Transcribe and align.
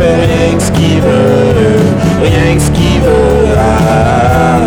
rien 0.00 0.56
que 0.56 0.62
ce 0.62 0.72
qu'il 0.72 1.00
veut, 1.00 1.76
rien 2.22 2.56
que 2.56 2.62
ce 2.62 2.70
qu'il 2.70 3.00
veut. 3.00 3.54
Ah, 3.58 4.58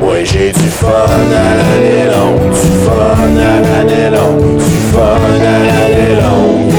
moi 0.00 0.16
j'ai 0.24 0.52
du 0.52 0.68
fun 0.68 0.88
à 0.88 1.56
l'année 1.58 2.06
longue, 2.14 2.50
du 2.50 2.70
fun 2.84 3.36
à 3.36 3.60
l'année 3.60 4.10
longue, 4.10 4.56
du 4.56 4.78
fun 4.92 5.20
à 5.40 5.58
l'année 5.68 6.14
longue. 6.22 6.72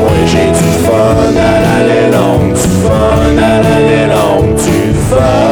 Moi 0.00 0.16
j'ai 0.26 0.48
du 0.58 0.70
fun 0.84 1.34
à 1.36 1.54
l'année 1.64 2.08
longue, 2.12 2.52
du 2.52 2.68
fun 2.82 3.36
à 3.38 3.62
l'année 3.62 4.06
longue, 4.14 4.54
du 4.54 4.92
fun. 5.10 5.51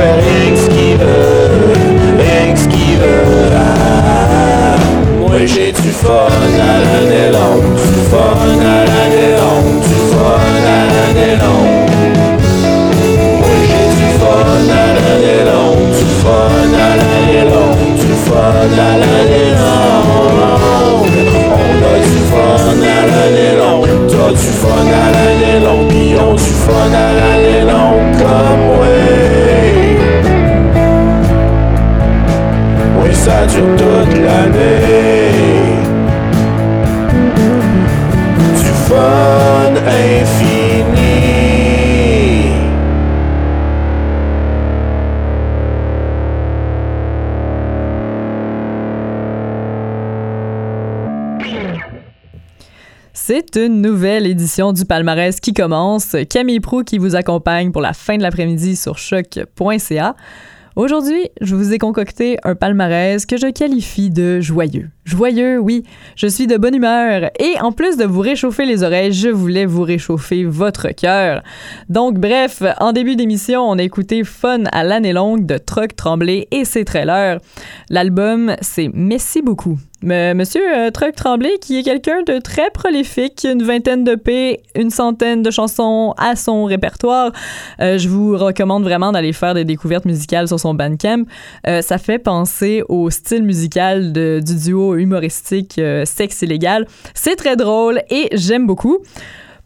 Fait 0.00 0.16
rien 0.26 0.52
que 0.52 0.58
ce 0.58 0.68
qu'il 0.68 0.96
veut, 0.96 1.72
rien 2.18 2.52
que 2.52 2.58
ce 2.58 2.68
qu'il 2.68 2.96
veut. 2.98 3.50
Ah, 3.54 4.76
moi 5.18 5.38
j'ai 5.44 5.72
du 5.72 5.90
fun 6.02 6.28
à 6.68 6.76
l'année 6.84 7.28
longue, 7.36 7.74
du 7.74 7.98
fun 8.10 8.40
à 8.60 8.80
l'année 8.90 9.32
longue, 9.40 9.80
du 9.88 9.98
fun 10.10 10.42
à 10.74 10.82
l'année 10.92 11.36
longue. 11.42 11.90
Moi 13.40 13.56
j'ai 13.68 13.86
du 13.98 14.08
fun 14.18 14.60
à 14.70 14.88
l'année 14.96 15.42
longue, 15.50 15.90
du 15.98 16.08
fun 16.22 16.72
à 16.86 16.92
l'année 17.00 17.44
longue, 17.52 17.94
du 18.02 18.12
fun 18.26 18.68
à 18.78 18.92
l'année 19.02 19.50
longue. 19.60 19.88
On 21.52 21.72
a 21.84 21.94
du 22.08 22.20
fun 22.30 22.66
à 22.80 23.02
l'année 23.12 23.54
longue, 23.62 23.94
t'as 24.08 24.30
du 24.32 24.50
fun 24.60 24.86
à 25.00 25.08
l'année 25.16 25.58
longue, 25.64 25.88
pis 25.88 26.14
on 26.18 26.34
du 26.34 26.52
fun 26.64 26.92
à 26.92 27.08
l'année 27.18 27.62
longue 27.70 28.12
comme 28.18 28.64
oui. 28.80 29.09
Ça 33.20 33.46
dure 33.46 33.76
toute 33.76 34.16
l'année. 34.18 35.30
Du 38.58 38.72
fun 38.86 39.74
infini. 39.76 41.20
C'est 53.12 53.56
une 53.56 53.82
nouvelle 53.82 54.26
édition 54.26 54.72
du 54.72 54.86
palmarès 54.86 55.40
qui 55.40 55.52
commence. 55.52 56.16
Camille 56.30 56.60
Prou 56.60 56.82
qui 56.84 56.96
vous 56.96 57.14
accompagne 57.14 57.70
pour 57.70 57.82
la 57.82 57.92
fin 57.92 58.16
de 58.16 58.22
l'après-midi 58.22 58.76
sur 58.76 58.96
choc.ca. 58.96 60.16
Aujourd'hui, 60.80 61.28
je 61.42 61.54
vous 61.56 61.74
ai 61.74 61.78
concocté 61.78 62.38
un 62.42 62.54
palmarès 62.54 63.26
que 63.26 63.36
je 63.36 63.48
qualifie 63.48 64.08
de 64.08 64.40
joyeux. 64.40 64.88
Joyeux, 65.10 65.58
oui, 65.58 65.82
je 66.14 66.28
suis 66.28 66.46
de 66.46 66.56
bonne 66.56 66.76
humeur 66.76 67.32
et 67.40 67.60
en 67.60 67.72
plus 67.72 67.96
de 67.96 68.04
vous 68.04 68.20
réchauffer 68.20 68.64
les 68.64 68.84
oreilles, 68.84 69.12
je 69.12 69.28
voulais 69.28 69.66
vous 69.66 69.82
réchauffer 69.82 70.44
votre 70.44 70.90
cœur. 70.90 71.42
Donc 71.88 72.18
bref, 72.18 72.62
en 72.78 72.92
début 72.92 73.16
d'émission, 73.16 73.62
on 73.62 73.76
a 73.76 73.82
écouté 73.82 74.22
Fun 74.22 74.62
à 74.70 74.84
l'année 74.84 75.12
longue 75.12 75.46
de 75.46 75.58
Truck 75.58 75.96
Tremblay 75.96 76.46
et 76.52 76.64
ses 76.64 76.84
trailers. 76.84 77.40
L'album, 77.88 78.54
c'est 78.60 78.88
Merci 78.94 79.42
beaucoup. 79.42 79.78
Mais 80.02 80.32
Monsieur 80.32 80.62
euh, 80.74 80.90
Truck 80.90 81.14
Tremblay, 81.14 81.58
qui 81.60 81.78
est 81.78 81.82
quelqu'un 81.82 82.22
de 82.22 82.38
très 82.38 82.70
prolifique, 82.70 83.46
une 83.46 83.62
vingtaine 83.62 84.02
de 84.02 84.14
P, 84.14 84.60
une 84.74 84.88
centaine 84.88 85.42
de 85.42 85.50
chansons 85.50 86.14
à 86.16 86.36
son 86.36 86.64
répertoire, 86.64 87.32
euh, 87.82 87.98
je 87.98 88.08
vous 88.08 88.34
recommande 88.38 88.82
vraiment 88.82 89.12
d'aller 89.12 89.34
faire 89.34 89.52
des 89.52 89.66
découvertes 89.66 90.06
musicales 90.06 90.48
sur 90.48 90.58
son 90.58 90.72
Bandcamp. 90.72 91.24
Euh, 91.66 91.82
ça 91.82 91.98
fait 91.98 92.18
penser 92.18 92.82
au 92.88 93.10
style 93.10 93.42
musical 93.42 94.12
du 94.12 94.54
duo 94.56 94.94
humoristique 95.00 95.78
euh, 95.78 96.04
Sexe 96.04 96.42
illégal. 96.42 96.86
C'est 97.14 97.36
très 97.36 97.56
drôle 97.56 98.02
et 98.10 98.28
j'aime 98.32 98.66
beaucoup. 98.66 98.98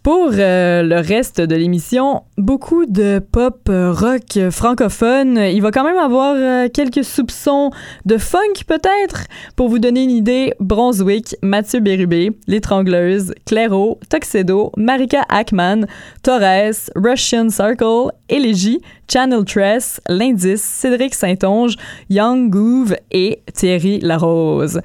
Pour 0.05 0.33
euh, 0.35 0.83
le 0.83 0.97
reste 0.97 1.41
de 1.41 1.57
l'émission, 1.57 2.25
beaucoup 2.37 2.85
de 2.85 3.21
pop 3.21 3.71
euh, 3.71 3.91
rock 3.91 4.37
euh, 4.37 4.51
francophone. 4.51 5.39
Il 5.39 5.63
va 5.63 5.71
quand 5.71 5.83
même 5.83 5.97
avoir 5.97 6.37
quelques 6.69 7.03
soupçons 7.03 7.71
de 8.05 8.19
funk 8.19 8.67
peut-être. 8.67 9.25
Pour 9.57 9.71
vous 9.71 9.79
donner 9.79 10.03
une 10.03 10.11
idée, 10.11 10.53
Brunswick, 10.61 11.37
Mathieu 11.41 11.81
Bérubé, 11.81 12.33
L'étrangleuse, 12.47 13.33
Clairo, 13.47 13.99
Tuxedo, 14.11 14.73
Marika 14.77 15.23
Ackman, 15.31 15.87
Torres, 16.23 16.91
Russian 16.97 17.49
Circle, 17.49 18.13
Élégie, 18.29 18.83
Channel 19.11 19.45
Tress, 19.45 20.03
L'Indice, 20.09 20.63
Cédric 20.63 21.15
Saint-Onge, 21.15 21.77
Young 22.11 22.51
Groove 22.51 22.95
et 23.11 23.41
Thierry 23.55 24.01
Larose. 24.01 24.81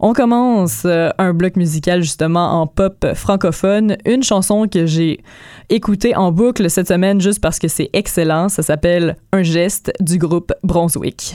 On 0.00 0.12
commence 0.12 0.82
euh, 0.84 1.10
un 1.18 1.32
bloc 1.32 1.56
musical 1.56 2.02
justement 2.02 2.60
en 2.60 2.66
pop 2.66 3.06
francophone, 3.14 3.96
une 4.04 4.22
chanson 4.22 4.66
que 4.68 4.86
j'ai 4.86 5.20
écoutée 5.70 6.14
en 6.14 6.32
boucle 6.32 6.68
cette 6.70 6.88
semaine 6.88 7.20
juste 7.20 7.40
parce 7.40 7.58
que 7.58 7.68
c'est 7.68 7.90
excellent, 7.92 8.48
ça 8.48 8.62
s'appelle 8.62 9.16
Un 9.32 9.42
geste 9.42 9.92
du 10.00 10.18
groupe 10.18 10.52
Brunswick. 10.62 11.34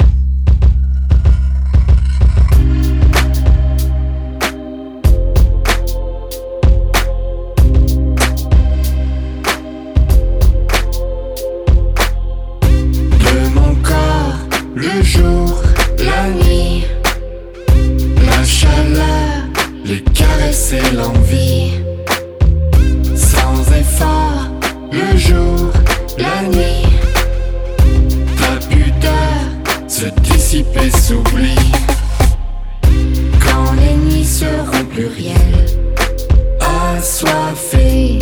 le 14.76 15.04
jour, 15.04 15.62
de 19.92 19.98
caresser 20.12 20.80
l'envie. 20.96 21.72
Sans 23.14 23.62
effort, 23.76 24.48
le 24.92 25.18
jour, 25.18 25.70
la 26.18 26.48
nuit. 26.48 26.86
Ta 28.38 28.68
pudeur 28.68 29.90
se 29.90 30.06
dissiper, 30.22 30.90
s'oublie. 30.92 31.72
Quand 33.46 33.74
les 33.82 33.96
nuits 34.06 34.26
seront 34.26 34.86
plurielles, 34.86 35.66
assoiffées. 36.96 38.20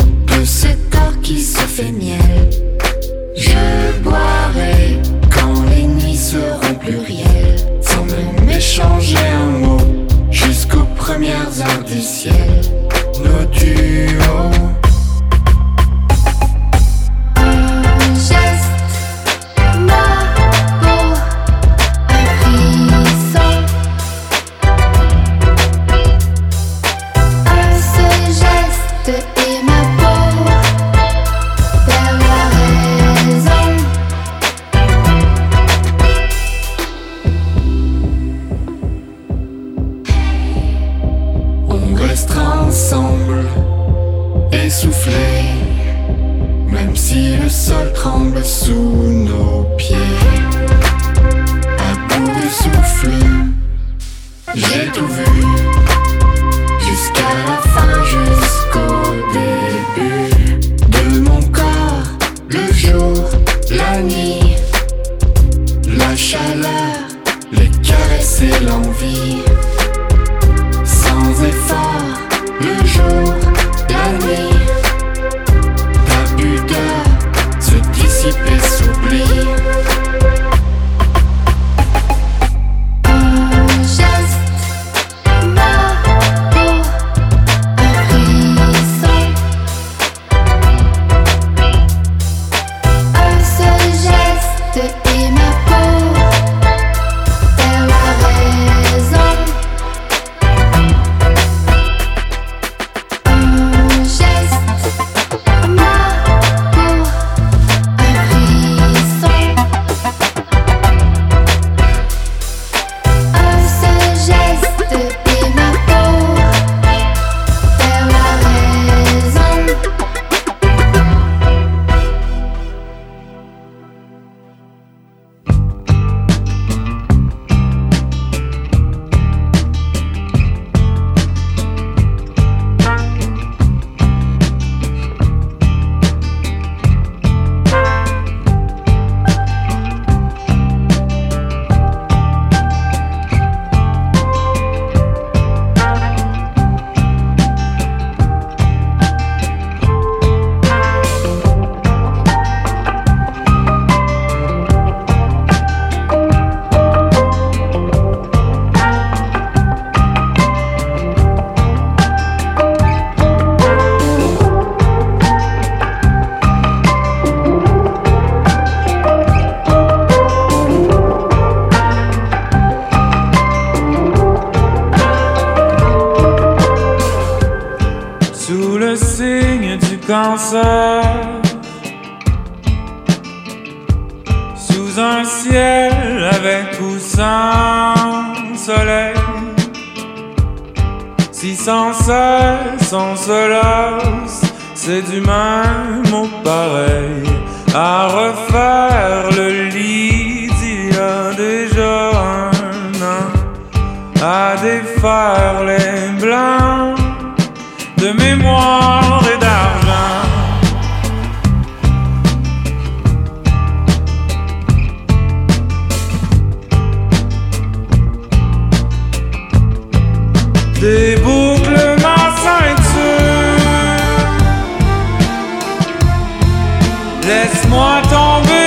Le 227.64 227.68
volant 227.68 228.59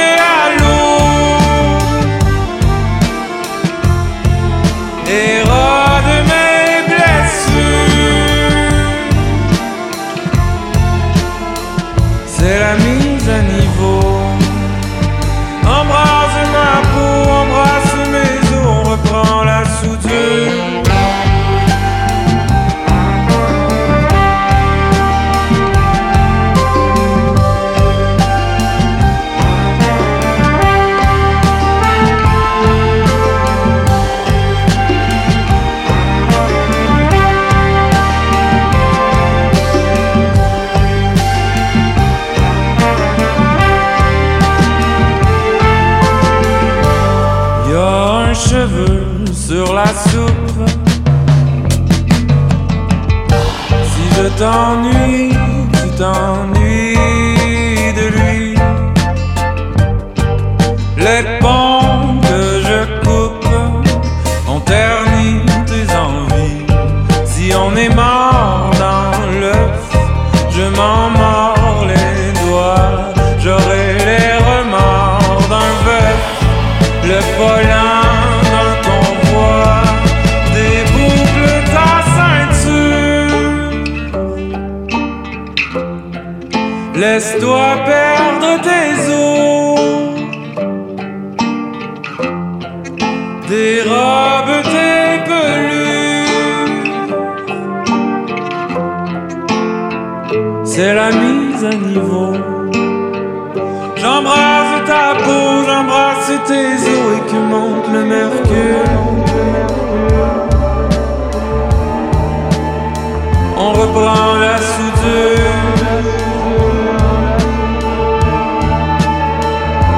on 113.63 113.71
reprend 113.81 114.35
la 114.45 114.57
soudure. 114.71 115.61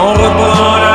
On 0.06 0.12
reprend 0.24 0.74
la 0.84 0.85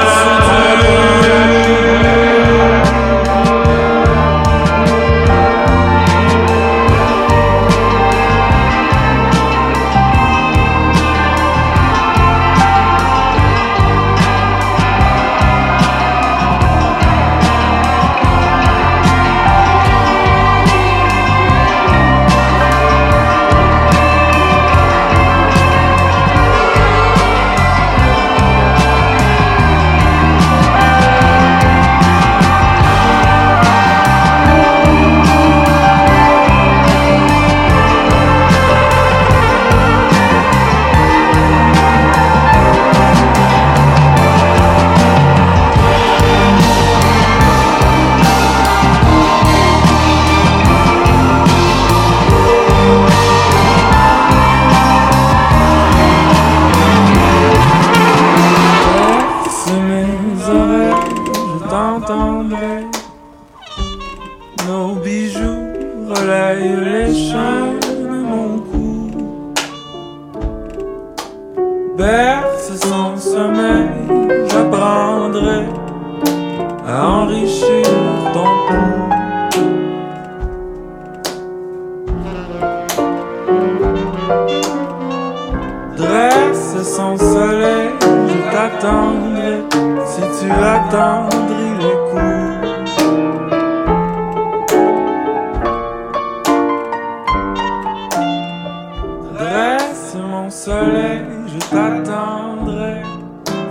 soleil, 100.51 101.22
je 101.48 101.58
t'attendrai 101.70 103.01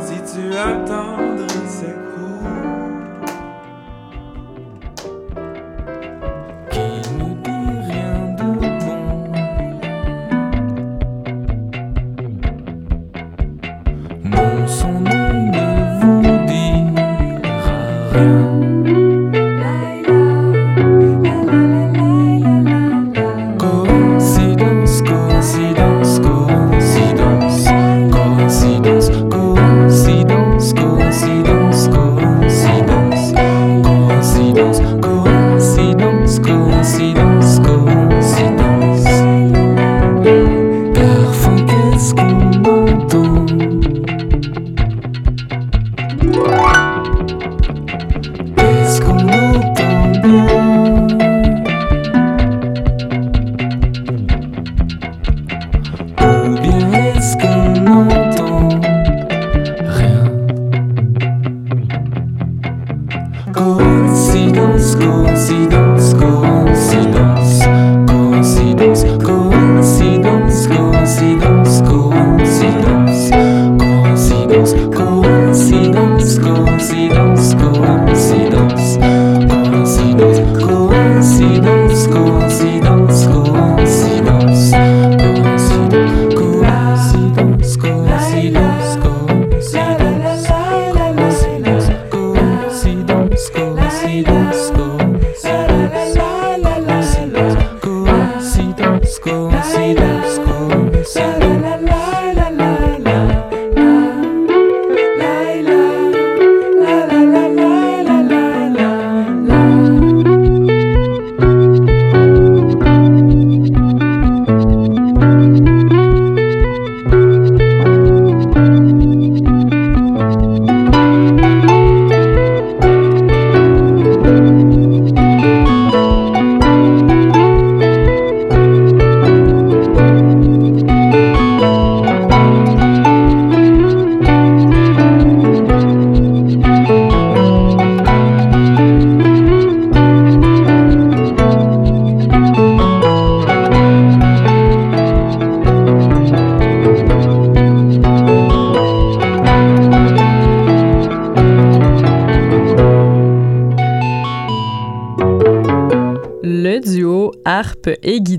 si 0.01 0.17
tu 0.33 0.57
attends. 0.57 1.30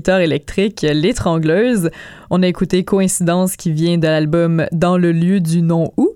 Électrique, 0.08 0.82
l'étrangleuse. 0.82 1.90
On 2.30 2.42
a 2.42 2.46
écouté 2.46 2.84
Coïncidence 2.84 3.56
qui 3.56 3.72
vient 3.72 3.98
de 3.98 4.06
l'album 4.06 4.66
Dans 4.72 4.96
le 4.96 5.12
lieu 5.12 5.40
du 5.40 5.62
nom 5.62 5.92
où. 5.96 6.10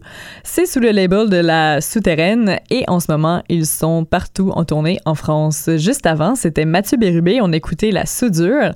C'est 0.44 0.66
sous 0.66 0.80
le 0.80 0.90
label 0.90 1.28
de 1.28 1.36
la 1.36 1.80
Souterraine 1.80 2.58
et 2.70 2.84
en 2.88 3.00
ce 3.00 3.10
moment, 3.10 3.42
ils 3.48 3.66
sont 3.66 4.04
partout 4.04 4.50
en 4.54 4.64
tournée 4.64 4.98
en 5.04 5.14
France. 5.14 5.68
Juste 5.76 6.06
avant, 6.06 6.34
c'était 6.34 6.64
Mathieu 6.64 6.96
Bérubé, 6.96 7.40
on 7.42 7.52
écoutait 7.52 7.90
La 7.90 8.06
Soudure 8.06 8.72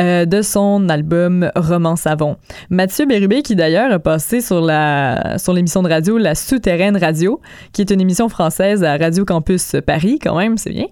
euh, 0.00 0.24
de 0.24 0.42
son 0.42 0.88
album 0.88 1.50
Roman 1.56 1.96
Savon. 1.96 2.36
Mathieu 2.70 3.06
Bérubé 3.06 3.42
qui 3.42 3.56
d'ailleurs 3.56 3.92
a 3.92 3.98
passé 3.98 4.40
sur 4.40 4.60
la 4.60 5.38
sur 5.38 5.52
l'émission 5.52 5.82
de 5.82 5.88
radio 5.88 6.18
La 6.18 6.34
Souterraine 6.34 6.96
Radio, 6.96 7.40
qui 7.72 7.82
est 7.82 7.90
une 7.90 8.00
émission 8.00 8.28
française 8.28 8.84
à 8.84 8.96
Radio 8.96 9.24
Campus 9.24 9.76
Paris 9.86 10.18
quand 10.22 10.36
même, 10.36 10.58
c'est 10.58 10.70
bien. 10.70 10.86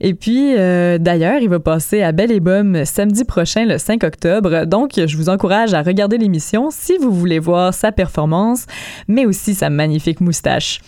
Et 0.00 0.14
puis 0.14 0.54
euh, 0.56 0.98
d'ailleurs, 0.98 1.40
il 1.40 1.48
va 1.48 1.60
passer 1.60 2.02
à 2.02 2.12
Belle 2.12 2.32
et 2.32 2.40
Bomme 2.40 2.84
samedi 2.84 3.24
prochain 3.24 3.64
le 3.64 3.78
5 3.78 4.04
octobre. 4.04 4.64
Donc 4.66 4.92
je 4.96 5.16
vous 5.16 5.28
encourage 5.28 5.74
à 5.74 5.82
regarder 5.82 6.18
l'émission 6.18 6.68
si 6.70 6.96
vous 6.98 7.12
voulez 7.12 7.38
voir 7.38 7.74
sa 7.74 7.92
performance, 7.92 8.66
mais 9.08 9.26
aussi 9.26 9.54
sa 9.54 9.70
magnifique 9.70 10.20
moustache. 10.20 10.80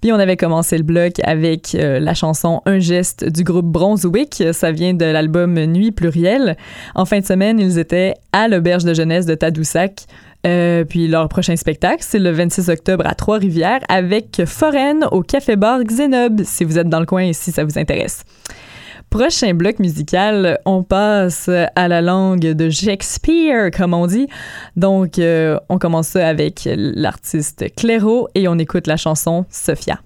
Puis 0.00 0.12
on 0.12 0.16
avait 0.16 0.36
commencé 0.36 0.76
le 0.76 0.84
bloc 0.84 1.14
avec 1.22 1.74
euh, 1.74 2.00
la 2.00 2.14
chanson 2.14 2.62
Un 2.66 2.78
geste 2.78 3.24
du 3.24 3.44
groupe 3.44 3.66
Bronzewick. 3.66 4.42
Ça 4.52 4.72
vient 4.72 4.94
de 4.94 5.04
l'album 5.04 5.54
Nuit 5.64 5.92
plurielle. 5.92 6.56
En 6.94 7.04
semaine, 7.26 7.58
ils 7.60 7.78
étaient 7.78 8.14
à 8.32 8.48
l'auberge 8.48 8.84
de 8.84 8.94
jeunesse 8.94 9.26
de 9.26 9.34
Tadoussac. 9.34 10.06
Euh, 10.46 10.84
puis 10.84 11.06
leur 11.06 11.28
prochain 11.28 11.56
spectacle, 11.56 12.02
c'est 12.06 12.18
le 12.18 12.30
26 12.30 12.70
octobre 12.70 13.06
à 13.06 13.14
Trois-Rivières 13.14 13.80
avec 13.88 14.42
Foraine 14.46 15.04
au 15.12 15.22
Café 15.22 15.56
Bar 15.56 15.84
Xénob, 15.84 16.42
si 16.44 16.64
vous 16.64 16.78
êtes 16.78 16.88
dans 16.88 17.00
le 17.00 17.06
coin 17.06 17.24
et 17.24 17.32
si 17.32 17.52
ça 17.52 17.64
vous 17.64 17.78
intéresse. 17.78 18.24
Prochain 19.10 19.54
bloc 19.54 19.80
musical, 19.80 20.60
on 20.64 20.82
passe 20.84 21.50
à 21.74 21.88
la 21.88 22.00
langue 22.00 22.40
de 22.52 22.70
Shakespeare, 22.70 23.70
comme 23.72 23.92
on 23.92 24.06
dit. 24.06 24.28
Donc, 24.76 25.18
euh, 25.18 25.58
on 25.68 25.78
commence 25.78 26.08
ça 26.08 26.28
avec 26.28 26.68
l'artiste 26.74 27.66
Clairo 27.76 28.28
et 28.34 28.46
on 28.46 28.56
écoute 28.56 28.86
la 28.86 28.96
chanson 28.96 29.44
Sophia. 29.50 30.00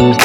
Party 0.00 0.16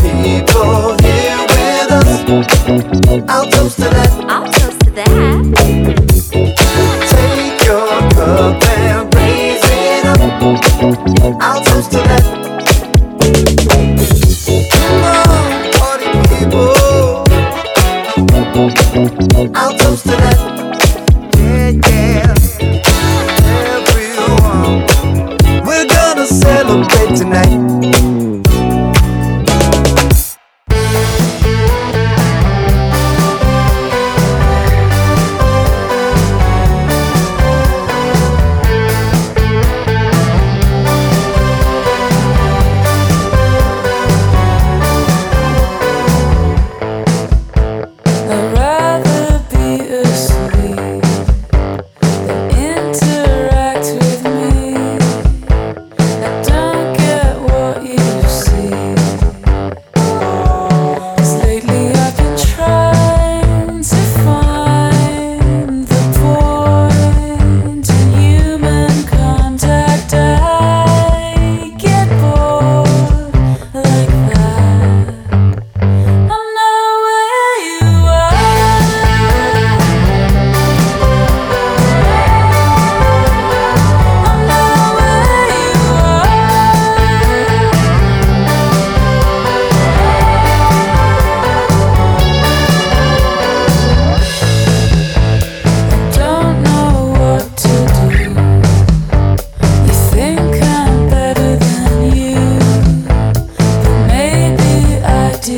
people 0.00 0.96
here 1.02 1.42
with 1.52 1.92
us. 1.92 2.10
I'll 3.28 3.44
toast 3.50 3.76
to 3.76 3.82
that. 3.82 4.15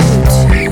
attitude. 0.00 0.67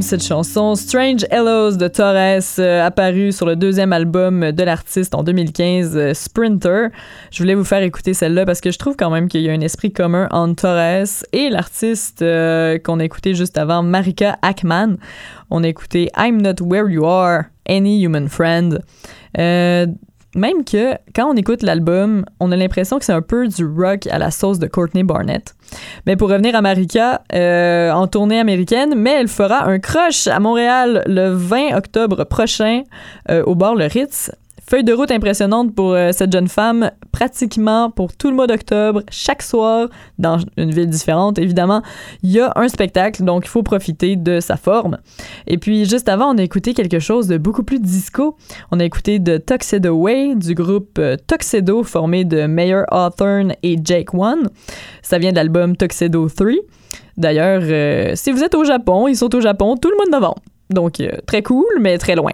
Cette 0.00 0.24
chanson. 0.24 0.74
Strange 0.74 1.26
Hellos 1.30 1.76
de 1.76 1.88
Torres, 1.88 2.58
euh, 2.58 2.86
apparu 2.86 3.32
sur 3.32 3.44
le 3.44 3.56
deuxième 3.56 3.92
album 3.92 4.52
de 4.52 4.62
l'artiste 4.62 5.14
en 5.14 5.22
2015, 5.22 5.96
euh, 5.96 6.14
Sprinter. 6.14 6.88
Je 7.30 7.42
voulais 7.42 7.54
vous 7.54 7.64
faire 7.64 7.82
écouter 7.82 8.14
celle-là 8.14 8.46
parce 8.46 8.60
que 8.60 8.70
je 8.70 8.78
trouve 8.78 8.96
quand 8.96 9.10
même 9.10 9.28
qu'il 9.28 9.42
y 9.42 9.50
a 9.50 9.52
un 9.52 9.60
esprit 9.60 9.92
commun 9.92 10.28
entre 10.30 10.62
Torres 10.62 11.24
et 11.32 11.50
l'artiste 11.50 12.22
euh, 12.22 12.78
qu'on 12.78 13.00
a 13.00 13.04
écouté 13.04 13.34
juste 13.34 13.58
avant, 13.58 13.82
Marika 13.82 14.38
Ackman. 14.40 14.96
On 15.50 15.64
a 15.64 15.68
écouté 15.68 16.08
I'm 16.16 16.40
Not 16.40 16.64
Where 16.64 16.88
You 16.88 17.04
Are, 17.04 17.44
Any 17.68 18.02
Human 18.02 18.28
Friend. 18.28 18.80
Même 20.34 20.64
que 20.64 20.94
quand 21.14 21.30
on 21.30 21.36
écoute 21.36 21.62
l'album, 21.62 22.24
on 22.40 22.52
a 22.52 22.56
l'impression 22.56 22.98
que 22.98 23.04
c'est 23.04 23.12
un 23.12 23.20
peu 23.20 23.48
du 23.48 23.66
rock 23.66 24.06
à 24.06 24.18
la 24.18 24.30
sauce 24.30 24.58
de 24.58 24.66
Courtney 24.66 25.02
Barnett. 25.02 25.54
Mais 26.06 26.16
pour 26.16 26.30
revenir 26.30 26.54
à 26.54 26.62
Marika, 26.62 27.22
euh, 27.34 27.90
en 27.90 28.06
tournée 28.06 28.40
américaine, 28.40 28.94
mais 28.96 29.12
elle 29.12 29.28
fera 29.28 29.66
un 29.66 29.78
crush 29.78 30.26
à 30.26 30.40
Montréal 30.40 31.02
le 31.06 31.30
20 31.30 31.76
octobre 31.76 32.24
prochain 32.24 32.82
euh, 33.30 33.42
au 33.44 33.54
bar 33.54 33.74
Le 33.74 33.86
Ritz. 33.86 34.30
Feuille 34.72 34.84
de 34.84 34.94
route 34.94 35.10
impressionnante 35.10 35.74
pour 35.74 35.92
euh, 35.92 36.12
cette 36.12 36.32
jeune 36.32 36.48
femme, 36.48 36.92
pratiquement 37.12 37.90
pour 37.90 38.16
tout 38.16 38.30
le 38.30 38.34
mois 38.34 38.46
d'octobre, 38.46 39.02
chaque 39.10 39.42
soir, 39.42 39.90
dans 40.18 40.38
une 40.56 40.70
ville 40.70 40.88
différente, 40.88 41.38
évidemment, 41.38 41.82
il 42.22 42.30
y 42.30 42.40
a 42.40 42.50
un 42.56 42.68
spectacle, 42.68 43.22
donc 43.22 43.44
il 43.44 43.50
faut 43.50 43.62
profiter 43.62 44.16
de 44.16 44.40
sa 44.40 44.56
forme. 44.56 44.96
Et 45.46 45.58
puis, 45.58 45.84
juste 45.84 46.08
avant, 46.08 46.34
on 46.34 46.38
a 46.38 46.42
écouté 46.42 46.72
quelque 46.72 47.00
chose 47.00 47.26
de 47.26 47.36
beaucoup 47.36 47.64
plus 47.64 47.80
disco. 47.80 48.38
On 48.70 48.80
a 48.80 48.84
écouté 48.86 49.18
de 49.18 49.36
Tuxedo 49.36 49.92
Way, 49.92 50.36
du 50.36 50.54
groupe 50.54 50.98
euh, 50.98 51.18
Tuxedo, 51.26 51.82
formé 51.82 52.24
de 52.24 52.46
Mayor 52.46 52.86
Hawthorne 52.90 53.52
et 53.62 53.76
Jake 53.84 54.14
One. 54.14 54.48
Ça 55.02 55.18
vient 55.18 55.32
de 55.32 55.36
l'album 55.36 55.76
Tuxedo 55.76 56.30
3. 56.30 56.48
D'ailleurs, 57.18 57.60
euh, 57.62 58.12
si 58.14 58.32
vous 58.32 58.42
êtes 58.42 58.54
au 58.54 58.64
Japon, 58.64 59.06
ils 59.06 59.16
sont 59.18 59.34
au 59.34 59.40
Japon 59.42 59.76
tout 59.76 59.90
le 59.90 59.96
mois 59.96 60.06
de 60.06 60.12
novembre. 60.12 60.40
Donc, 60.72 61.00
euh, 61.00 61.10
très 61.26 61.42
cool, 61.42 61.64
mais 61.80 61.98
très 61.98 62.14
loin. 62.14 62.32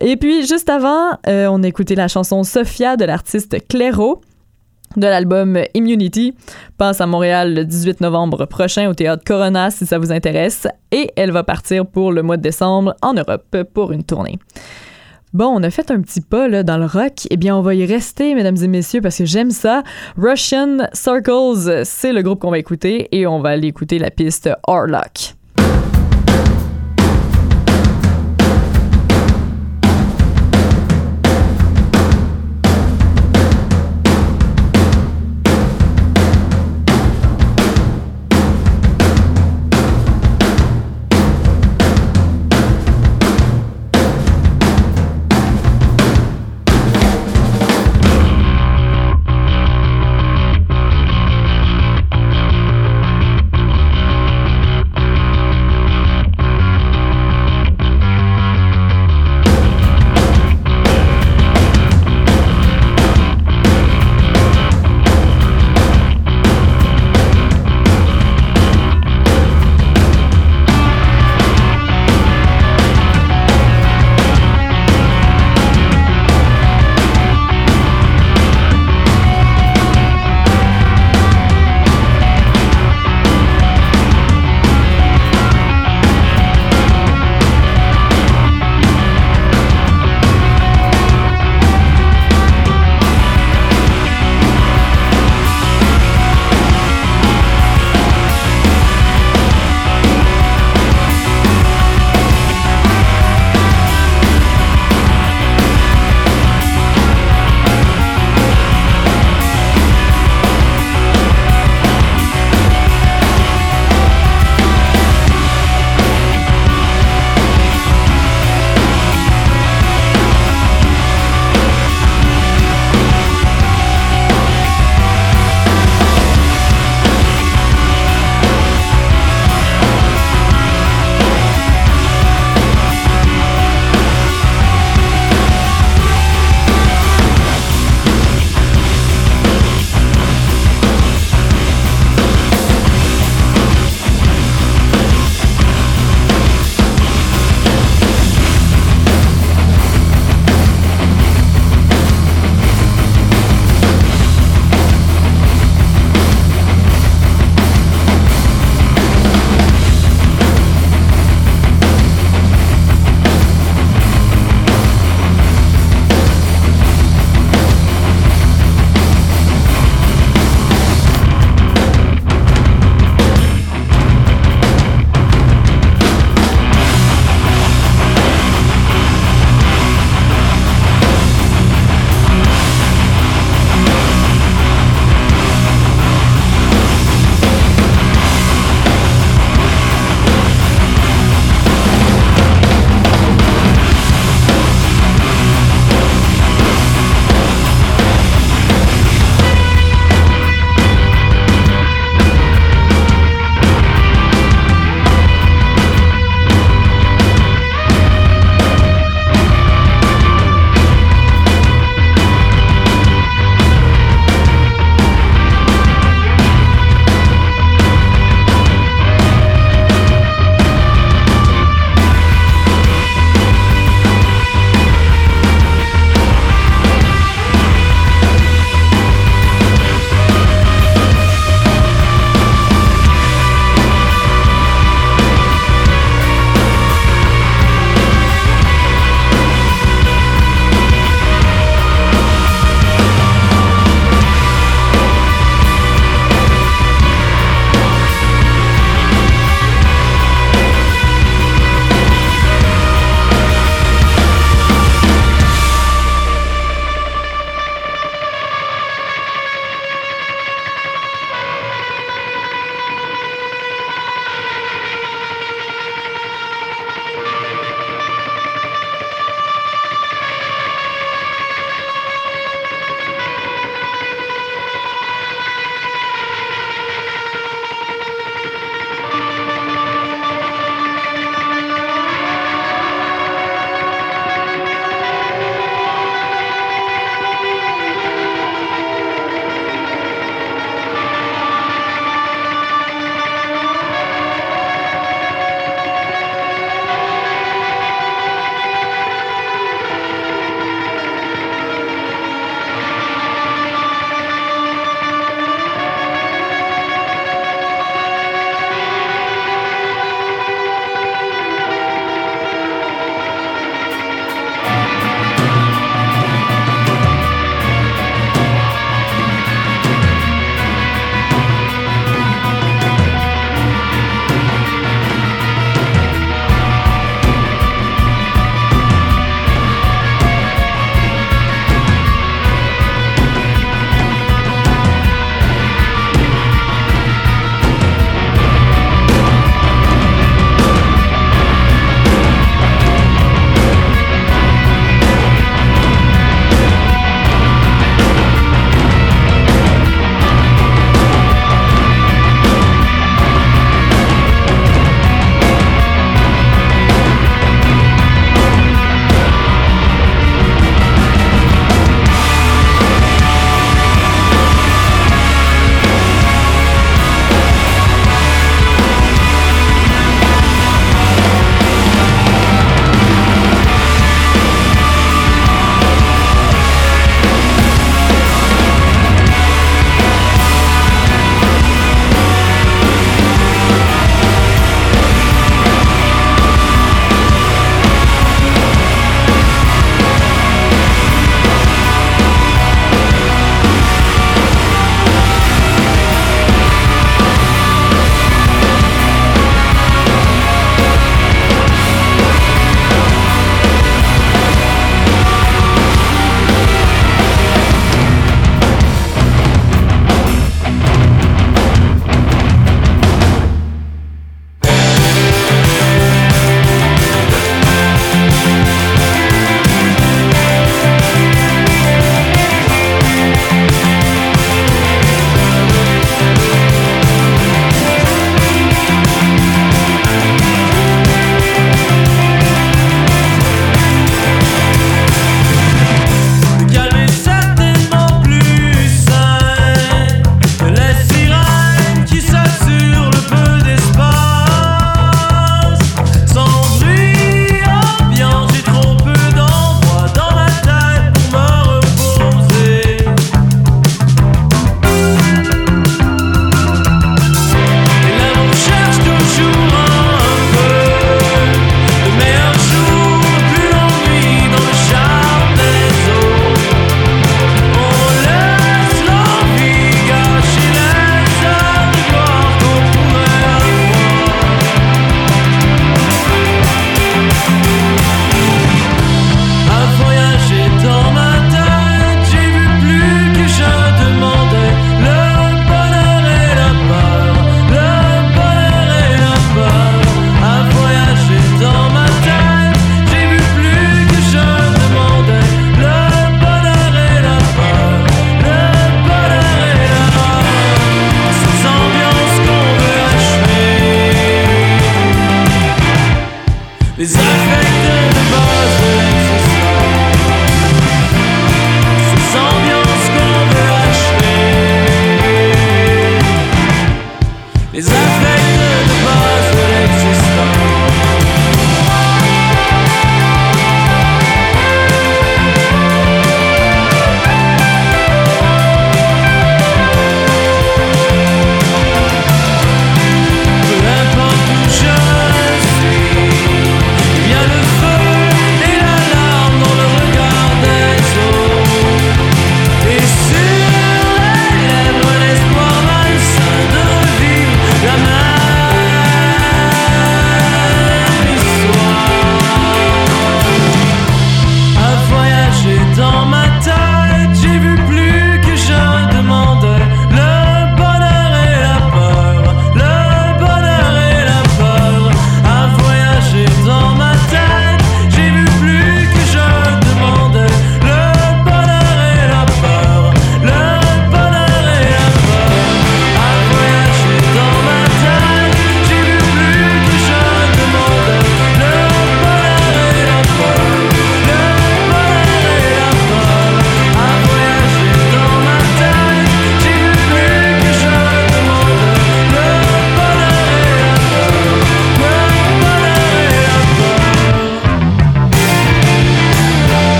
Et 0.00 0.16
puis, 0.16 0.46
juste 0.46 0.68
avant, 0.68 1.10
euh, 1.26 1.46
on 1.50 1.62
a 1.62 1.68
écouté 1.68 1.94
la 1.94 2.08
chanson 2.08 2.42
Sophia 2.42 2.96
de 2.96 3.04
l'artiste 3.04 3.56
Clairo. 3.68 4.20
de 4.96 5.06
l'album 5.06 5.58
Immunity 5.74 6.34
passe 6.78 7.00
à 7.00 7.06
Montréal 7.06 7.54
le 7.54 7.64
18 7.64 8.00
novembre 8.00 8.46
prochain 8.46 8.88
au 8.88 8.94
théâtre 8.94 9.22
Corona 9.24 9.70
si 9.70 9.84
ça 9.84 9.98
vous 9.98 10.12
intéresse 10.12 10.66
et 10.90 11.10
elle 11.14 11.30
va 11.30 11.44
partir 11.44 11.84
pour 11.84 12.10
le 12.10 12.22
mois 12.22 12.38
de 12.38 12.42
décembre 12.42 12.94
en 13.02 13.12
Europe 13.12 13.56
pour 13.74 13.92
une 13.92 14.02
tournée. 14.02 14.38
Bon, 15.34 15.48
on 15.48 15.62
a 15.62 15.70
fait 15.70 15.90
un 15.90 16.00
petit 16.00 16.22
pas 16.22 16.62
dans 16.62 16.78
le 16.78 16.86
rock. 16.86 17.26
Eh 17.30 17.36
bien, 17.36 17.54
on 17.54 17.60
va 17.60 17.74
y 17.74 17.84
rester, 17.84 18.34
mesdames 18.34 18.56
et 18.56 18.68
messieurs, 18.68 19.02
parce 19.02 19.18
que 19.18 19.26
j'aime 19.26 19.50
ça. 19.50 19.82
Russian 20.16 20.88
Circles, 20.94 21.82
c'est 21.84 22.14
le 22.14 22.22
groupe 22.22 22.40
qu'on 22.40 22.50
va 22.50 22.58
écouter 22.58 23.08
et 23.12 23.26
on 23.26 23.40
va 23.40 23.50
aller 23.50 23.68
écouter 23.68 23.98
la 23.98 24.10
piste 24.10 24.48
Harlock. 24.66 25.37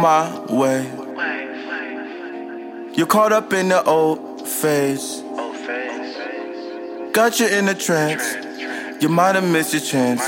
My 0.00 0.40
way. 0.46 0.90
You're 2.94 3.06
caught 3.06 3.32
up 3.32 3.52
in 3.52 3.68
the 3.68 3.82
old 3.84 4.48
phase. 4.48 5.22
Got 7.12 7.38
you 7.40 7.46
in 7.46 7.68
a 7.68 7.74
trance. 7.74 9.02
You 9.02 9.08
might 9.08 9.34
have 9.34 9.44
missed 9.44 9.72
your 9.72 9.82
chance. 9.82 10.22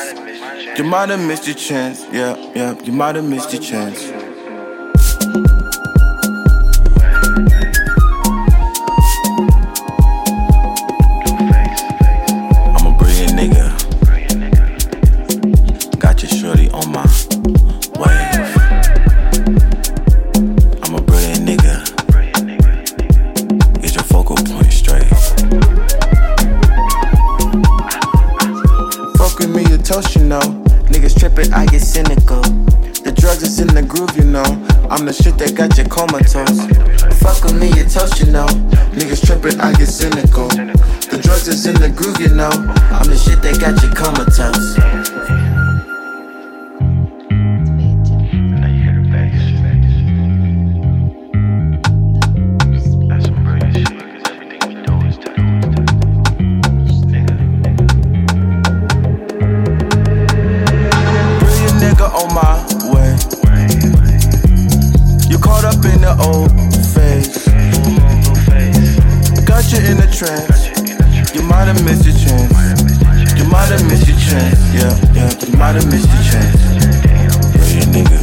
You 0.79 0.85
might 0.85 1.09
have 1.09 1.21
missed 1.21 1.47
your 1.47 1.57
chance. 1.57 2.05
Yeah, 2.13 2.37
yeah, 2.55 2.79
you 2.83 2.93
might 2.93 3.17
have 3.17 3.25
missed 3.25 3.53
your 3.53 3.63
chance. 3.63 4.22
Toast, 29.93 30.17
you 30.17 30.25
know. 30.25 30.41
Niggas 30.89 31.19
trippin', 31.19 31.53
I 31.53 31.67
get 31.67 31.83
cynical. 31.83 32.41
The 33.05 33.13
drugs 33.13 33.43
is 33.43 33.61
in 33.61 33.69
the 33.69 33.83
groove, 33.83 34.17
you 34.17 34.25
know. 34.25 34.45
I'm 34.89 35.05
the 35.05 35.13
shit 35.13 35.37
that 35.39 35.55
got 35.55 35.77
you 35.77 35.85
comatose. 35.85 36.61
Fuck 37.21 37.45
with 37.45 37.61
me, 37.61 37.69
you 37.77 37.85
toast, 37.85 38.21
you 38.21 38.33
know. 38.33 38.47
Niggas 38.97 39.25
trippin', 39.27 39.61
I 39.61 39.73
get 39.75 39.89
cynical. 39.89 40.49
The 40.49 41.21
drugs 41.23 41.49
is 41.49 41.67
in 41.67 41.77
the 41.77 41.91
groove, 41.91 42.21
you 42.21 42.33
know. 42.33 42.51
I'm 42.97 43.07
the 43.07 43.17
shit 43.17 43.43
that 43.43 43.61
got 43.61 43.77
you 43.83 43.91
comatose. 43.93 45.02
Yeah, 75.73 75.81
you 75.81 75.85
might 75.85 75.85
have 75.85 75.89
missed 75.91 76.09
your 76.13 76.23
chance. 76.23 76.63
Brilliant 77.57 77.93
nigga. 77.93 78.21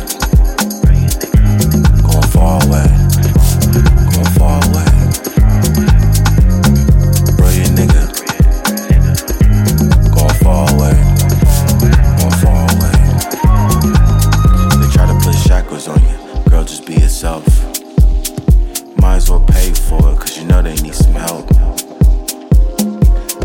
Going 2.04 2.28
far 2.30 2.56
away. 2.66 2.88
Going 4.12 4.32
far 4.38 4.58
away. 4.70 4.90
Brilliant 7.38 7.74
nigga. 7.78 8.04
Going 10.14 10.38
far 10.44 10.64
away. 10.74 10.96
Going 12.20 12.38
far 12.40 12.62
away. 12.76 12.96
They 14.80 14.88
try 14.94 15.06
to 15.08 15.16
put 15.24 15.36
shackles 15.36 15.88
on 15.88 16.02
you. 16.02 16.18
Girl, 16.50 16.64
just 16.64 16.86
be 16.86 16.94
yourself. 16.94 17.46
Might 19.02 19.18
as 19.18 19.30
well 19.30 19.42
pay 19.42 19.74
for 19.74 20.12
it, 20.12 20.20
cause 20.20 20.38
you 20.38 20.46
know 20.46 20.62
they 20.62 20.76
need 20.76 20.96
some 20.96 21.14
help. 21.14 21.50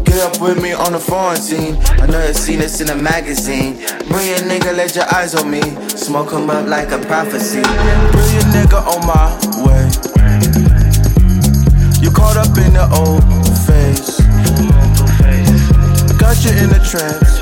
Get 0.05 0.19
up 0.21 0.41
with 0.41 0.63
me 0.63 0.73
on 0.73 0.93
the 0.93 0.99
foreign 1.01 1.37
scene. 1.37 1.77
Seen 2.15 2.59
this 2.59 2.81
in 2.81 2.91
a 2.91 2.95
magazine. 2.95 3.77
Bring 3.77 4.09
Brilliant 4.09 4.47
nigga, 4.47 4.77
let 4.77 4.95
your 4.95 5.05
eyes 5.15 5.35
on 5.35 5.51
me. 5.51 5.63
Smoke 5.89 6.33
'em 6.35 6.51
up 6.51 6.69
like 6.69 6.93
a 6.93 6.99
prophecy. 6.99 7.63
Bring 7.63 8.11
Brilliant 8.13 8.51
nigga 8.55 8.81
on 8.93 9.01
my 9.07 9.27
way. 9.65 9.85
You 12.03 12.11
caught 12.11 12.37
up 12.37 12.57
in 12.59 12.75
the 12.75 12.87
old 13.01 13.25
phase. 13.67 14.21
Got 16.19 16.37
you 16.45 16.53
in 16.63 16.71
a 16.71 16.81
trance. 16.91 17.41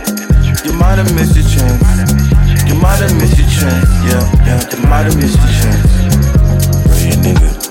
You 0.64 0.73
might 0.73 0.99
have 0.99 1.12
missed 1.14 1.37
your 1.37 1.49
chance. 1.55 1.83
You 2.68 2.75
might 2.77 3.01
have 3.01 3.14
missed 3.20 3.39
your 3.39 3.49
chance. 3.49 3.89
Yeah, 4.09 4.25
yeah, 4.47 4.61
you 4.70 4.89
might 4.89 5.05
have 5.05 5.16
missed 5.16 5.39
your 5.39 5.53
chance. 5.61 5.93
Bring 6.87 7.20
Brilliant 7.20 7.23
nigga. 7.27 7.62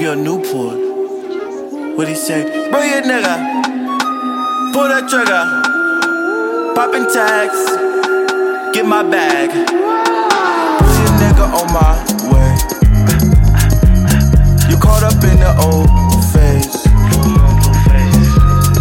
Of 0.00 0.04
your 0.04 0.16
Newport. 0.16 0.78
What 1.96 2.08
he 2.08 2.14
say? 2.14 2.42
Brilliant 2.70 3.04
nigga. 3.04 3.36
Pull 4.72 4.88
that 4.88 5.04
trigger. 5.12 5.44
Popping 6.74 7.04
tags. 7.12 7.60
Get 8.72 8.86
my 8.86 9.02
bag. 9.02 9.50
Brilliant 10.80 11.16
nigga 11.20 11.44
on 11.52 11.68
my 11.76 11.92
way. 12.32 12.50
You 14.70 14.76
caught 14.80 15.04
up 15.04 15.20
in 15.20 15.36
the 15.36 15.52
old 15.68 15.90
phase. 16.32 16.72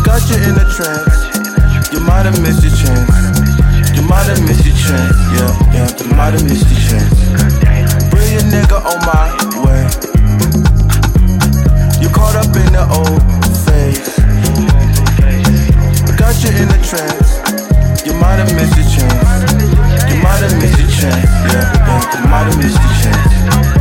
Got 0.07 0.23
you 0.31 0.39
in 0.47 0.55
the 0.55 0.67
trance. 0.71 1.19
You 1.91 1.99
might 1.99 2.23
have 2.23 2.39
missed 2.41 2.63
your 2.63 2.71
chance. 2.71 3.11
You 3.91 4.03
might 4.07 4.27
have 4.31 4.41
missed 4.47 4.65
your 4.65 4.75
chance. 4.75 5.17
Yeah, 5.35 5.51
yeah, 5.73 5.89
you 5.99 6.15
might 6.15 6.31
have 6.31 6.43
missed 6.43 6.69
your 6.71 6.79
chance. 6.79 8.09
Brilliant 8.09 8.53
nigga 8.53 8.79
on 8.85 8.99
my 9.05 9.58
caught 12.19 12.35
up 12.35 12.53
in 12.53 12.71
the 12.75 12.83
old 12.99 13.23
phase. 13.63 14.11
Got 16.19 16.35
you 16.43 16.51
in 16.61 16.67
the 16.67 16.79
trance. 16.83 17.39
You 18.05 18.13
might 18.19 18.39
have 18.43 18.53
missed 18.55 18.75
your 18.75 18.87
chance. 18.91 19.51
You 20.11 20.21
might 20.21 20.41
have 20.43 20.55
missed 20.59 20.79
your 20.79 20.89
chance. 20.99 21.29
Yeah, 21.47 21.71
yeah, 21.87 22.21
you 22.21 22.27
might 22.27 22.45
have 22.51 22.57
missed 22.57 22.75
your 22.75 22.95
chance. 23.01 23.78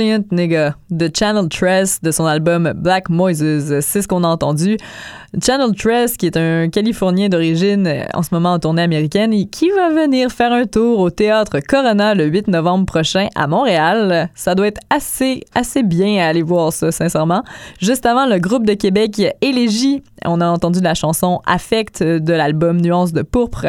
Brilliant 0.00 0.24
Nigga 0.32 0.76
Channel 1.14 1.46
Tress 1.50 2.00
de 2.00 2.10
son 2.10 2.24
album 2.24 2.72
Black 2.74 3.10
Moises. 3.10 3.80
C'est 3.80 4.00
ce 4.00 4.08
qu'on 4.08 4.24
a 4.24 4.28
entendu. 4.28 4.78
Channel 5.38 5.72
Tress, 5.76 6.16
qui 6.16 6.26
est 6.26 6.36
un 6.36 6.68
Californien 6.68 7.28
d'origine 7.28 7.86
euh, 7.86 8.02
en 8.14 8.22
ce 8.24 8.30
moment 8.32 8.54
en 8.54 8.58
tournée 8.58 8.82
américaine 8.82 9.32
et 9.32 9.46
qui 9.46 9.70
va 9.70 9.88
venir 9.88 10.32
faire 10.32 10.52
un 10.52 10.66
tour 10.66 10.98
au 10.98 11.10
théâtre 11.10 11.60
Corona 11.60 12.16
le 12.16 12.26
8 12.26 12.48
novembre 12.48 12.84
prochain 12.84 13.28
à 13.36 13.46
Montréal. 13.46 14.28
Ça 14.34 14.56
doit 14.56 14.66
être 14.66 14.80
assez, 14.90 15.44
assez 15.54 15.84
bien 15.84 16.20
à 16.20 16.26
aller 16.26 16.42
voir 16.42 16.72
ça, 16.72 16.90
sincèrement. 16.90 17.44
Juste 17.80 18.06
avant, 18.06 18.26
le 18.26 18.40
groupe 18.40 18.66
de 18.66 18.74
Québec 18.74 19.22
Élégie, 19.40 20.02
on 20.24 20.40
a 20.40 20.48
entendu 20.48 20.80
la 20.80 20.94
chanson 20.94 21.40
Affect 21.46 22.02
de 22.02 22.32
l'album 22.32 22.80
Nuance 22.80 23.12
de 23.12 23.22
pourpre. 23.22 23.66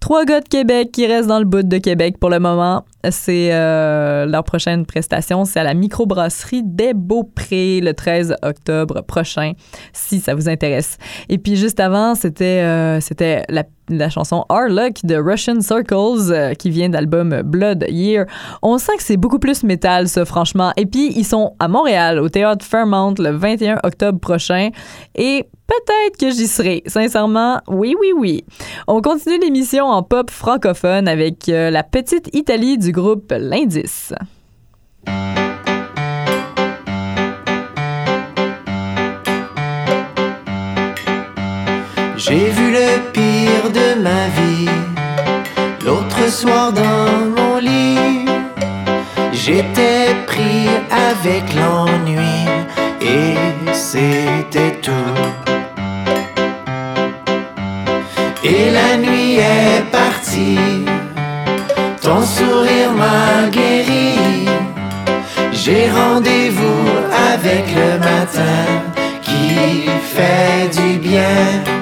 Trois 0.00 0.26
gars 0.26 0.40
de 0.40 0.48
Québec 0.48 0.90
qui 0.92 1.06
restent 1.06 1.28
dans 1.28 1.38
le 1.38 1.46
bout 1.46 1.62
de 1.62 1.78
Québec 1.78 2.18
pour 2.18 2.28
le 2.28 2.40
moment. 2.40 2.84
C'est 3.10 3.50
euh, 3.52 4.26
leur 4.26 4.44
prochaine 4.44 4.84
prestation, 4.84 5.46
c'est 5.46 5.58
à 5.58 5.64
la 5.64 5.72
microbrasserie 5.72 6.62
des 6.62 6.92
Beaupré 6.92 7.80
le 7.80 7.94
13 7.94 8.36
octobre 8.42 9.00
prochain, 9.00 9.52
si 9.94 10.20
ça 10.20 10.34
vous 10.34 10.50
intéresse. 10.50 10.89
Et 11.28 11.38
puis 11.38 11.56
juste 11.56 11.80
avant, 11.80 12.14
c'était 12.14 12.62
euh, 12.62 13.00
c'était 13.00 13.44
la, 13.48 13.64
la 13.88 14.08
chanson 14.08 14.44
Our 14.50 14.68
Luck 14.68 15.04
de 15.04 15.16
Russian 15.16 15.60
Circles 15.60 16.30
euh, 16.30 16.54
qui 16.54 16.70
vient 16.70 16.88
d'album 16.88 17.42
Blood 17.42 17.86
Year. 17.88 18.26
On 18.62 18.78
sent 18.78 18.96
que 18.96 19.02
c'est 19.02 19.16
beaucoup 19.16 19.38
plus 19.38 19.62
métal, 19.62 20.08
ça, 20.08 20.24
franchement. 20.24 20.72
Et 20.76 20.86
puis 20.86 21.12
ils 21.16 21.24
sont 21.24 21.54
à 21.58 21.68
Montréal, 21.68 22.18
au 22.18 22.28
théâtre 22.28 22.64
Fairmount, 22.64 23.14
le 23.18 23.30
21 23.30 23.78
octobre 23.84 24.18
prochain. 24.18 24.70
Et 25.14 25.46
peut-être 25.66 26.16
que 26.18 26.30
j'y 26.30 26.46
serai. 26.46 26.82
Sincèrement, 26.86 27.60
oui, 27.68 27.94
oui, 28.00 28.12
oui. 28.16 28.44
On 28.86 29.00
continue 29.00 29.38
l'émission 29.38 29.86
en 29.86 30.02
pop 30.02 30.30
francophone 30.30 31.08
avec 31.08 31.48
euh, 31.48 31.70
la 31.70 31.82
petite 31.82 32.28
Italie 32.34 32.78
du 32.78 32.92
groupe 32.92 33.32
L'Indice. 33.36 34.12
J'ai 42.30 42.48
vu 42.50 42.70
le 42.70 43.10
pire 43.12 43.72
de 43.72 44.00
ma 44.00 44.28
vie 44.38 44.70
l'autre 45.84 46.30
soir 46.30 46.72
dans 46.72 47.26
mon 47.36 47.56
lit. 47.56 48.24
J'étais 49.32 50.14
pris 50.28 50.68
avec 51.08 51.52
l'ennui 51.56 52.46
et 53.00 53.34
c'était 53.72 54.78
tout. 54.80 55.18
Et 58.44 58.70
la 58.70 58.96
nuit 58.96 59.38
est 59.38 59.82
partie, 59.90 60.84
ton 62.00 62.22
sourire 62.22 62.92
m'a 62.92 63.48
guéri. 63.50 64.46
J'ai 65.50 65.90
rendez-vous 65.90 66.86
avec 67.34 67.64
le 67.74 67.98
matin 67.98 68.62
qui 69.20 69.88
fait 70.14 70.68
du 70.80 70.96
bien. 70.98 71.79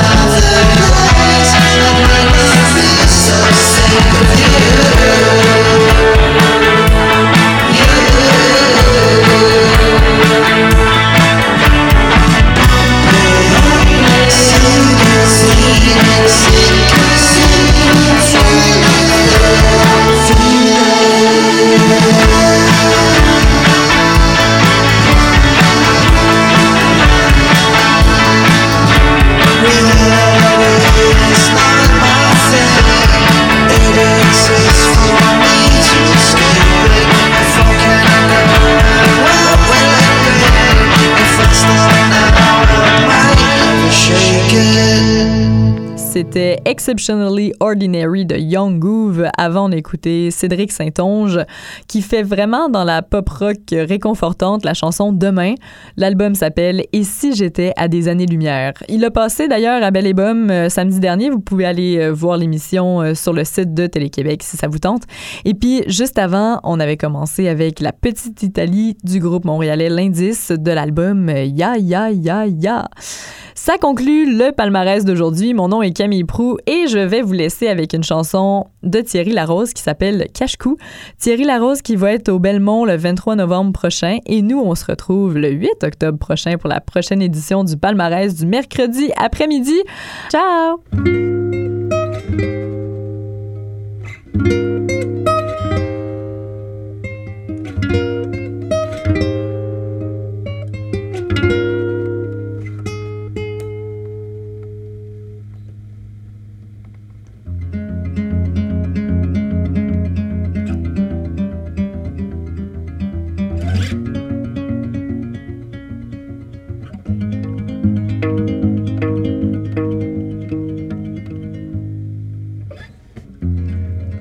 C'était 0.00 0.39
Exceptionally 46.90 47.52
Ordinary 47.60 48.26
de 48.26 48.34
Young 48.34 48.80
Groove 48.80 49.28
avant 49.38 49.68
d'écouter 49.68 50.32
Cédric 50.32 50.72
Saint-Onge 50.72 51.38
qui 51.86 52.02
fait 52.02 52.24
vraiment 52.24 52.68
dans 52.68 52.82
la 52.82 53.00
pop 53.00 53.28
rock 53.28 53.58
réconfortante 53.70 54.64
la 54.64 54.74
chanson 54.74 55.12
Demain. 55.12 55.54
L'album 55.96 56.34
s'appelle 56.34 56.82
Et 56.92 57.04
si 57.04 57.32
j'étais 57.32 57.72
à 57.76 57.86
des 57.86 58.08
années-lumière. 58.08 58.72
Il 58.88 59.04
a 59.04 59.12
passé 59.12 59.46
d'ailleurs 59.46 59.84
à 59.84 59.92
Belle 59.92 60.08
et 60.08 60.14
euh, 60.18 60.68
samedi 60.68 60.98
dernier. 60.98 61.30
Vous 61.30 61.38
pouvez 61.38 61.64
aller 61.64 61.98
euh, 61.98 62.12
voir 62.12 62.36
l'émission 62.36 63.02
euh, 63.02 63.14
sur 63.14 63.32
le 63.32 63.44
site 63.44 63.72
de 63.72 63.86
Télé-Québec 63.86 64.42
si 64.42 64.56
ça 64.56 64.66
vous 64.66 64.80
tente. 64.80 65.04
Et 65.44 65.54
puis 65.54 65.84
juste 65.86 66.18
avant, 66.18 66.58
on 66.64 66.80
avait 66.80 66.96
commencé 66.96 67.46
avec 67.46 67.78
la 67.78 67.92
petite 67.92 68.42
Italie 68.42 68.96
du 69.04 69.20
groupe 69.20 69.44
montréalais 69.44 69.90
L'Indice 69.90 70.50
de 70.50 70.72
l'album 70.72 71.28
Ya 71.28 71.76
Ya 71.76 72.10
Ya 72.10 72.46
Ya. 72.46 72.88
Ça 73.54 73.78
conclut 73.78 74.36
le 74.36 74.52
palmarès 74.52 75.04
d'aujourd'hui. 75.04 75.54
Mon 75.54 75.68
nom 75.68 75.82
est 75.82 75.92
Camille 75.92 76.24
Prou 76.24 76.58
et 76.66 76.86
je 76.88 76.98
vais 76.98 77.22
vous 77.22 77.32
laisser 77.32 77.68
avec 77.68 77.92
une 77.92 78.02
chanson 78.02 78.66
de 78.82 79.00
Thierry 79.00 79.32
Larose 79.32 79.72
qui 79.72 79.82
s'appelle 79.82 80.26
Cache-Cou. 80.32 80.76
Thierry 81.18 81.44
Larose 81.44 81.82
qui 81.82 81.96
va 81.96 82.12
être 82.12 82.28
au 82.28 82.38
Belmont 82.38 82.84
le 82.84 82.96
23 82.96 83.36
novembre 83.36 83.72
prochain 83.72 84.18
et 84.26 84.42
nous, 84.42 84.60
on 84.60 84.74
se 84.74 84.84
retrouve 84.84 85.36
le 85.36 85.50
8 85.50 85.84
octobre 85.84 86.18
prochain 86.18 86.56
pour 86.58 86.68
la 86.68 86.80
prochaine 86.80 87.22
édition 87.22 87.64
du 87.64 87.76
palmarès 87.76 88.34
du 88.34 88.46
mercredi 88.46 89.10
après-midi. 89.16 89.76
Ciao! 90.30 90.80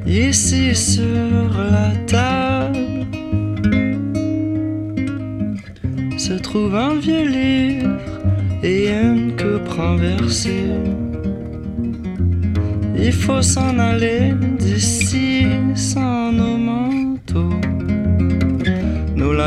Ici 0.05 0.75
sur 0.75 1.03
la 1.71 1.91
table 2.07 3.05
se 6.17 6.33
trouve 6.33 6.75
un 6.75 6.95
vieux 6.95 7.27
livre 7.27 7.97
et 8.63 8.89
une 8.89 9.35
coupe 9.35 9.69
renversée. 9.69 10.71
Il 12.97 13.11
faut 13.11 13.41
s'en 13.41 13.77
aller 13.77 14.33
d'ici. 14.57 15.48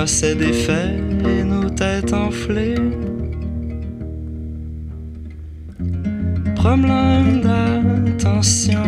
Nos 0.02 0.06
lacets 0.06 0.34
défaits 0.34 0.98
et 1.28 1.44
nos 1.44 1.70
têtes 1.70 2.12
enflées. 2.12 2.74
Problème 6.56 7.40
d'attention, 7.42 8.82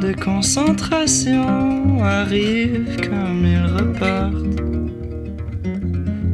de 0.00 0.12
concentration 0.24 2.04
arrive 2.04 2.96
comme 3.08 3.44
ils 3.44 3.66
repartent. 3.66 4.60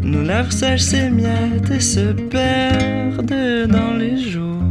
Nos 0.03 0.23
lèvres 0.23 0.53
sèchent 0.53 0.83
s'émiettent 0.83 1.71
et 1.71 1.81
se 1.81 2.13
perdent 2.13 3.71
dans 3.71 3.95
les 3.95 4.19
jours 4.19 4.71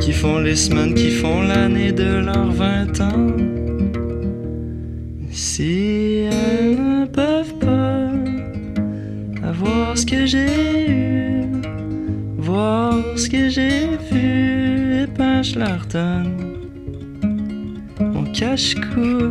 qui 0.00 0.12
font 0.12 0.38
les 0.38 0.54
semaines, 0.54 0.94
qui 0.94 1.10
font 1.10 1.42
l'année 1.42 1.90
de 1.90 2.20
leurs 2.26 2.52
vingt 2.52 3.00
ans. 3.00 3.49
Si 5.60 6.24
elles 6.32 6.74
ne 6.74 7.04
peuvent 7.04 7.58
pas 7.58 8.08
avoir 9.46 9.98
ce 9.98 10.06
que 10.06 10.24
j'ai 10.24 10.90
eu, 10.90 11.44
voir 12.38 12.94
ce 13.14 13.28
que 13.28 13.50
j'ai 13.50 13.88
vu, 14.10 15.02
et 15.02 15.42
je 15.42 15.58
leur 15.58 15.84
donne 15.92 16.32
mon 18.00 18.24
cache-cou. 18.32 19.28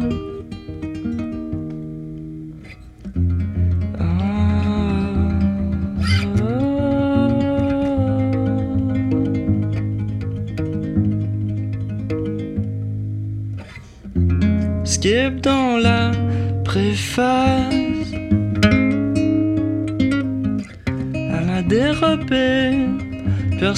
Skip 14.83 15.41
dans 15.41 15.77
la 15.77 15.98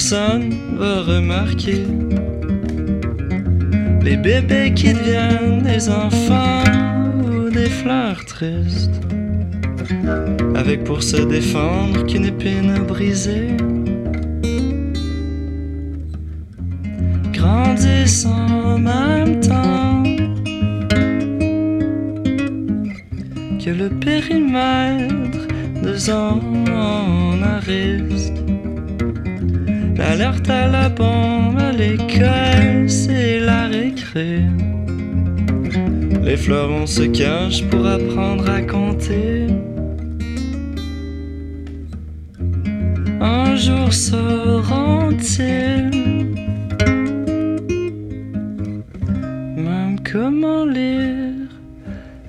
personne 0.02 0.50
va 0.78 1.02
remarquer 1.02 1.86
les 4.02 4.16
bébés 4.16 4.72
qui 4.74 4.92
deviennent 4.92 5.62
des 5.62 5.88
enfants 5.88 6.64
ou 7.24 7.48
des 7.48 7.70
fleurs 7.70 8.24
tristes, 8.24 9.00
avec 10.56 10.82
pour 10.82 11.04
se 11.04 11.18
défendre 11.18 12.04
qu'une 12.06 12.24
épine 12.24 12.80
brisée. 12.88 13.56
Grandissent 17.32 18.26
en 18.26 18.78
même 18.78 19.38
temps 19.38 20.02
que 23.64 23.70
le 23.70 23.88
périmètre 24.00 25.46
de 25.80 25.94
zone 25.94 27.44
à 27.44 27.60
risque. 27.60 28.51
L'alerte 30.14 30.50
à 30.50 30.68
la 30.68 30.90
bombe 30.90 31.58
à 31.58 31.72
l'école, 31.72 32.86
c'est 32.86 33.40
la 33.40 33.66
récré. 33.68 34.40
Les 36.22 36.36
fleurons 36.36 36.86
se 36.86 37.04
cachent 37.04 37.64
pour 37.70 37.86
apprendre 37.86 38.46
à 38.50 38.60
compter. 38.60 39.46
Un 43.22 43.56
jour 43.56 43.90
sauront-ils 43.90 45.88
même 49.56 49.96
comment 50.12 50.66
lire 50.66 51.48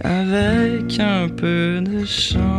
avec 0.05 1.01
un 1.01 1.27
peu 1.27 1.81
de 1.81 2.05
chance. 2.05 2.53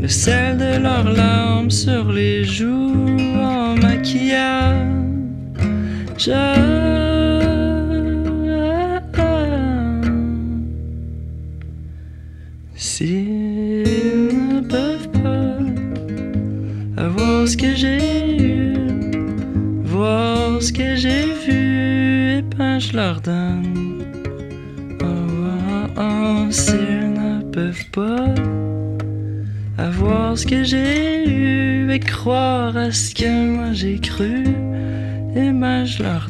Le 0.00 0.08
sel 0.08 0.56
de 0.56 0.78
leurs 0.78 1.12
larmes 1.12 1.70
sur 1.70 2.10
les 2.10 2.42
joues 2.42 3.18
en 3.36 3.76
maquillage. 3.76 4.86
Croire 32.20 32.76
à 32.76 32.92
ce 32.92 33.14
que 33.14 33.56
moi 33.56 33.72
j'ai 33.72 33.98
cru, 33.98 34.44
et 35.34 35.52
ben 35.52 35.86
je 35.86 36.02
leur 36.02 36.29